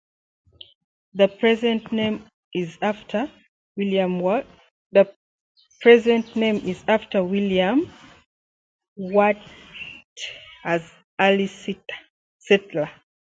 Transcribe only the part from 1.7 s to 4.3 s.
name is after William